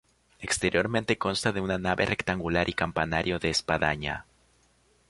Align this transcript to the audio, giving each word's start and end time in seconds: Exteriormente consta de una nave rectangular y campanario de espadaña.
Exteriormente 0.39 1.19
consta 1.19 1.51
de 1.51 1.61
una 1.61 1.77
nave 1.77 2.07
rectangular 2.07 2.67
y 2.69 2.73
campanario 2.73 3.37
de 3.37 3.51
espadaña. 3.51 4.25